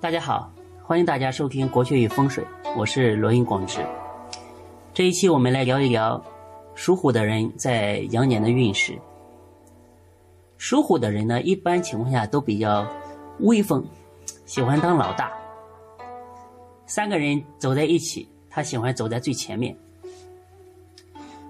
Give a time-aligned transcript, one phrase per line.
[0.00, 0.50] 大家好，
[0.82, 2.42] 欢迎大家收听《国学与风水》，
[2.74, 3.84] 我是罗云广志。
[4.94, 6.24] 这一期我们来聊一聊
[6.74, 8.98] 属虎的人在羊年的运势。
[10.56, 12.90] 属虎的人呢，一般情况下都比较
[13.40, 13.84] 威风，
[14.46, 15.30] 喜欢当老大。
[16.86, 19.76] 三个人走在一起，他喜欢走在最前面。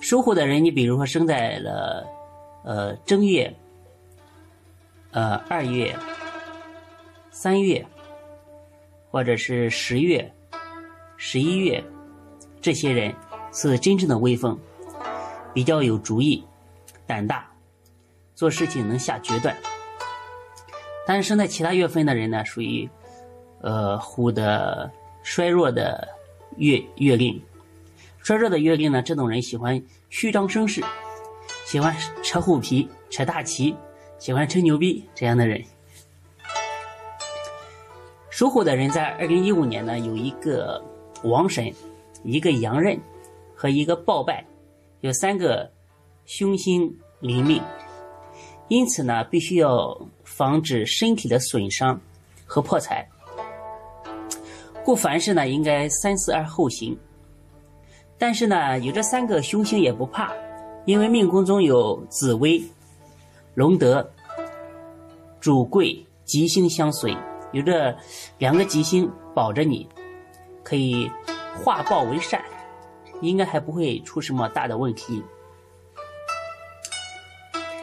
[0.00, 2.06] 属虎的人，你比如说生在了
[2.64, 3.54] 呃正月、
[5.10, 5.94] 呃二月、
[7.30, 7.86] 三月。
[9.10, 10.32] 或者是十月、
[11.16, 11.82] 十一月，
[12.60, 13.14] 这些人
[13.52, 14.58] 是真正的威风，
[15.52, 16.44] 比较有主意、
[17.06, 17.50] 胆大，
[18.34, 19.56] 做事情能下决断。
[21.06, 22.88] 但是生在其他月份的人呢，属于
[23.62, 24.90] 呃虎的
[25.22, 26.06] 衰弱的
[26.58, 27.40] 月月令。
[28.18, 30.84] 衰弱的月令呢，这种人喜欢虚张声势，
[31.64, 33.74] 喜欢扯虎皮、扯大旗，
[34.18, 35.64] 喜欢吹牛逼这样的人。
[38.38, 40.80] 属虎的人在二零一五年呢，有一个
[41.24, 41.74] 王神，
[42.22, 42.96] 一个阳刃
[43.52, 44.46] 和一个暴败，
[45.00, 45.68] 有三个
[46.24, 47.60] 凶星临命，
[48.68, 52.00] 因此呢，必须要防止身体的损伤
[52.46, 53.04] 和破财。
[54.84, 56.96] 故凡事呢，应该三思而后行。
[58.18, 60.32] 但是呢，有这三个凶星也不怕，
[60.84, 62.62] 因为命宫中有紫微、
[63.56, 64.08] 龙德、
[65.40, 67.12] 主贵吉星相随。
[67.52, 67.96] 有着
[68.38, 69.88] 两个吉星保着你，
[70.62, 71.10] 可以
[71.56, 72.42] 化暴为善，
[73.20, 75.22] 应该还不会出什么大的问题。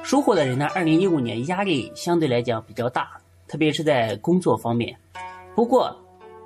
[0.03, 4.95] 属虎的人呢，二零一五年压力相对来讲比较大，特别是在工作方面。
[5.55, 5.95] 不过，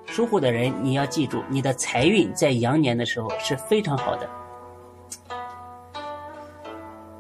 [0.05, 4.29] 属虎的人你要记住，你的财运在羊年的时候是非常好的。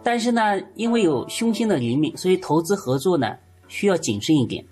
[0.01, 3.35] 但是呢，因为有凶星的灵敏，所以投资合作呢
[3.67, 4.63] 需要谨慎一点。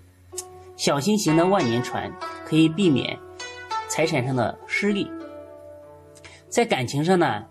[0.78, 2.10] 小心行的万年船，
[2.46, 3.18] 可以避免
[3.90, 5.12] 财产上的失利。
[6.48, 7.44] 在感情上呢，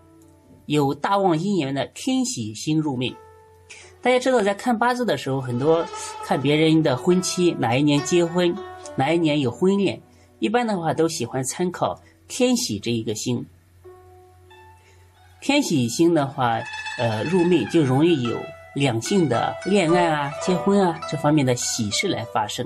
[0.65, 3.13] 有大旺姻缘的天喜星入命。
[4.01, 5.85] 大家知道，在看八字的时候，很多
[6.23, 8.55] 看别人的婚期哪一年结婚，
[8.95, 10.01] 哪一年有婚恋，
[10.39, 13.45] 一般的话都喜欢参考天喜这一个星。
[15.41, 16.61] 天喜星的话，
[16.97, 18.37] 呃，入命就容易有
[18.73, 22.65] 两性的恋爱啊、结婚啊这方面的喜事来发生。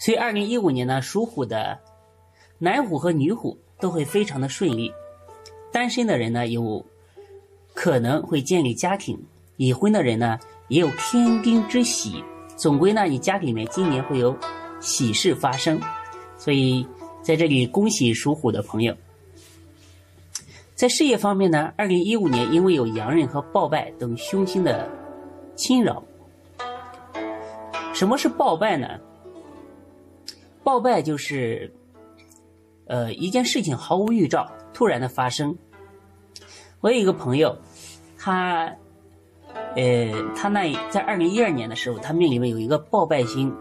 [0.00, 1.78] 所以，二零一五年呢，属虎的
[2.58, 4.90] 男虎和女虎都会非常的顺利。
[5.70, 6.82] 单身的人呢，有
[7.74, 9.14] 可能会建立家庭；
[9.58, 12.24] 已婚的人呢，也有天丁之喜。
[12.56, 14.34] 总归呢，你家里面今年会有
[14.80, 15.78] 喜事发生。
[16.38, 16.86] 所以，
[17.20, 18.96] 在这里恭喜属虎的朋友。
[20.74, 24.88] 在事业方面呢，二零一五年因为有阳刃和暴败等凶星的
[25.54, 26.02] 侵扰。
[27.92, 28.98] 什么是暴败呢？
[30.62, 31.72] 暴败就是，
[32.86, 35.56] 呃，一件事情毫无预兆，突然的发生。
[36.80, 37.56] 我有一个朋友，
[38.18, 38.70] 他，
[39.74, 43.54] 呃，他那在二零一二年的时候，他命里面有一个暴败星，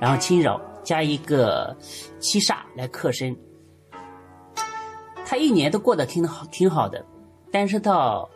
[0.00, 1.76] 然后侵扰加一个
[2.18, 3.36] 七煞来克身，
[5.24, 7.04] 他一年都过得挺好，挺好的，
[7.52, 8.28] 但是到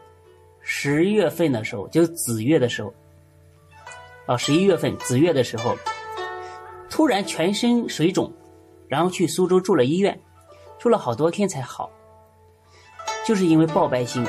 [0.61, 2.95] 十月份的时候，就子月的时候，
[4.27, 5.77] 啊，十一月份子月的时候。
[6.93, 8.31] 突然全身水肿，
[8.87, 10.21] 然后去苏州住了医院，
[10.79, 11.91] 住了好多天才好。
[13.27, 14.23] 就是因为暴白星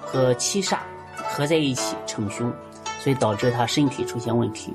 [0.00, 0.78] 和七煞
[1.14, 2.50] 合在一起逞凶，
[3.00, 4.72] 所以导致他身体出现问题。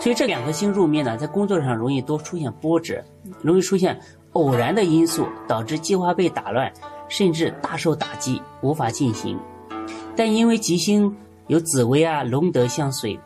[0.00, 3.04] 所以这两颗星入面呢，在工作上容易多出现波折，
[3.42, 4.00] 容易出现
[4.32, 6.72] 偶然的因素导致计划被打乱，
[7.08, 9.38] 甚至大受打击，无法进行。
[10.16, 13.16] 但因为吉星有紫薇啊、龙德相随。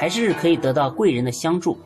[0.00, 1.76] 还是可以得到贵人的相助，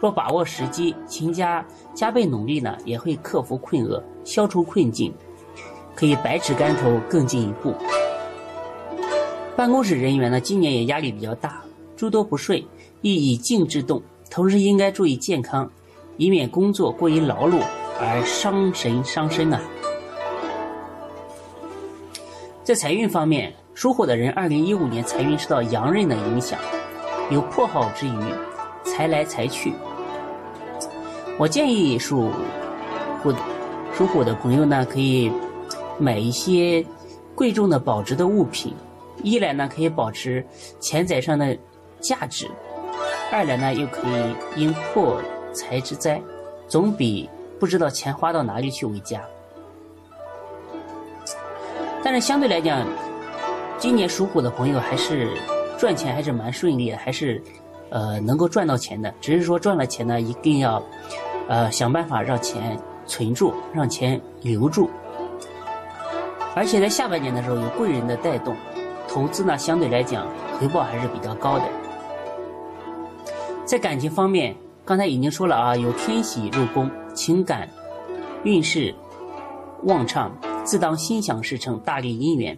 [0.00, 1.64] 若把握时机，勤加
[1.94, 5.14] 加倍努力呢，也会克服困厄，消除困境，
[5.94, 7.72] 可以百尺竿头更进一步。
[9.54, 11.62] 办公室人员呢，今年也压力比较大，
[11.96, 12.60] 诸多不顺，
[13.02, 15.70] 宜以静制动，同时应该注意健康，
[16.16, 17.62] 以免工作过于劳碌
[18.00, 19.60] 而伤神伤身啊。
[22.64, 26.58] 在财运方面，属虎的人，二零一五年财运受到阳刃的影响。
[27.28, 28.12] 有破耗之余，
[28.84, 29.74] 财来财去。
[31.36, 32.30] 我建议属
[33.20, 33.32] 虎
[33.92, 35.32] 属虎的朋友呢，可以
[35.98, 36.86] 买一些
[37.34, 38.72] 贵重的保值的物品。
[39.24, 40.46] 一来呢，可以保持
[40.78, 41.56] 钱财上的
[41.98, 42.46] 价值；
[43.32, 44.02] 二来呢，又可
[44.56, 45.20] 以因破
[45.52, 46.22] 财之灾，
[46.68, 47.28] 总比
[47.58, 49.20] 不知道钱花到哪里去为佳。
[52.04, 52.86] 但是相对来讲，
[53.78, 55.36] 今年属虎的朋友还是。
[55.78, 57.42] 赚钱还是蛮顺利的，还是
[57.90, 60.82] 呃能够赚到钱的，只是说赚了钱呢，一定要
[61.48, 64.90] 呃想办法让钱存住，让钱留住。
[66.54, 68.56] 而且在下半年的时候有贵人的带动，
[69.06, 70.26] 投资呢相对来讲
[70.58, 71.64] 回报还是比较高的。
[73.66, 77.68] 在感情方面，刚才已经说了啊，有天喜入宫，情感
[78.44, 78.94] 运势
[79.82, 80.32] 旺畅，
[80.64, 82.56] 自当心想事成，大利姻缘。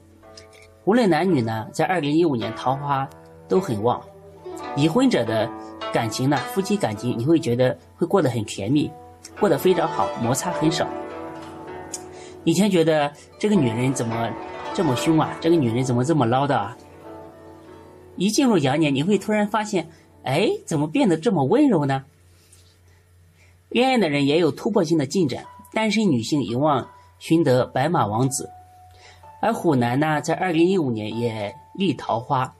[0.88, 3.06] 无论男女呢，在二零一五年桃花
[3.46, 4.02] 都很旺。
[4.75, 5.46] 已婚者的
[5.93, 8.90] 感情呢，夫妻感情你会觉得会过得很甜蜜，
[9.38, 10.88] 过得非常好，摩擦很少。
[12.43, 14.32] 以前觉得这个女人怎么
[14.73, 15.37] 这么凶啊？
[15.43, 16.75] 这个女人怎么这么唠叨啊？
[18.17, 19.91] 一进入羊年，你会突然发现，
[20.23, 22.06] 哎，怎么变得这么温柔呢？
[23.69, 26.88] 恋爱的人也有突破性的进展，单身女性有望
[27.19, 28.49] 寻得白马王子，
[29.40, 32.55] 而虎男呢，在二零一五年也立桃花，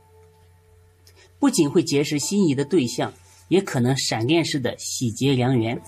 [1.39, 3.13] 不仅会结识心仪的对象，
[3.49, 5.81] 也可能闪电式的喜结良缘。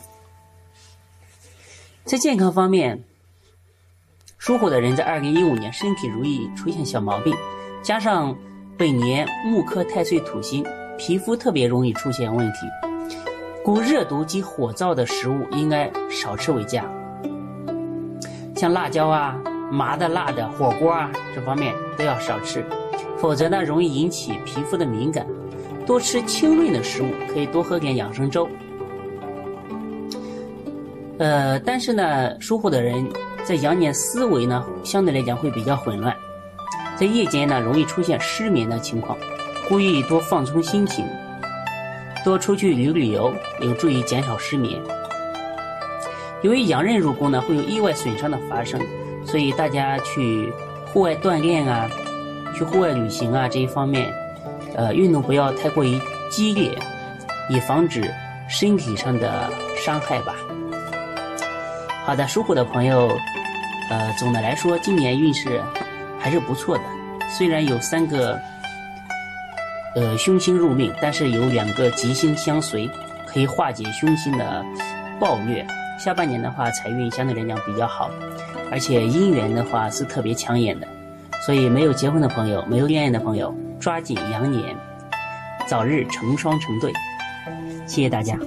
[2.04, 3.02] 在健康方面。
[4.42, 7.36] 属虎的人在二零一五年身体容易出现小毛病，
[7.82, 8.34] 加上
[8.78, 10.64] 本年木克太岁土星，
[10.96, 12.60] 皮肤特别容易出现问题，
[13.62, 16.90] 故热毒及火燥的食物应该少吃为佳。
[18.56, 19.38] 像辣椒啊、
[19.70, 22.64] 麻的、辣的、火锅啊这方面都要少吃，
[23.18, 25.26] 否则呢容易引起皮肤的敏感。
[25.86, 28.48] 多吃清润的食物，可以多喝点养生粥。
[31.18, 33.06] 呃，但是呢，属虎的人。
[33.42, 36.14] 在羊年思维呢，相对来讲会比较混乱，
[36.94, 39.16] 在夜间呢容易出现失眠的情况，
[39.66, 41.06] 故意多放松心情，
[42.22, 43.32] 多出去旅旅游，
[43.62, 44.78] 有助于减少失眠。
[46.42, 48.78] 由于羊刃入宫呢，会有意外损伤的发生，
[49.24, 50.52] 所以大家去
[50.92, 51.88] 户外锻炼啊，
[52.56, 54.12] 去户外旅行啊这一方面，
[54.74, 56.00] 呃，运动不要太过于
[56.30, 56.76] 激烈，
[57.48, 58.12] 以防止
[58.48, 60.34] 身体上的伤害吧。
[62.04, 63.16] 好的，属虎的朋友。
[63.90, 65.60] 呃，总的来说，今年运势
[66.16, 66.84] 还是不错的。
[67.28, 68.40] 虽然有三个
[69.96, 72.88] 呃凶星入命，但是有两个吉星相随，
[73.26, 74.64] 可以化解凶星的
[75.18, 75.66] 暴虐。
[76.02, 78.10] 下半年的话，财运相对来讲比较好，
[78.72, 80.88] 而且姻缘的话是特别抢眼的。
[81.44, 84.74] 所以，没有结婚的朋友，没有恋爱的朋友，抓紧羊年，
[85.66, 86.90] 早日成双成对。
[87.86, 88.38] 谢谢大家。